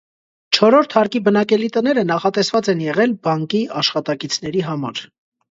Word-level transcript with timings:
Չորրորդ 0.59 0.95
հարկի 0.99 1.21
բնակելի 1.27 1.69
տները 1.75 2.05
նախատեսված 2.13 2.71
են 2.75 2.81
եղել 2.87 3.15
բանկի 3.29 3.63
աշխատակիցների 3.85 4.67
համար։ 4.73 5.07